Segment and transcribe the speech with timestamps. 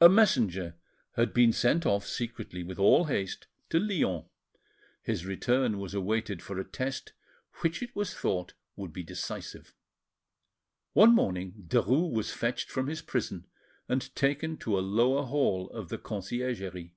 [0.00, 0.76] A messenger
[1.16, 4.26] had been sent off secretly with all haste to Lyons;
[5.02, 7.14] his return was awaited for a test
[7.54, 9.74] which it was thought would be decisive.
[10.92, 13.48] One morning Derues was fetched from his prison
[13.88, 16.94] and taken to a lower hall of the Conciergerie.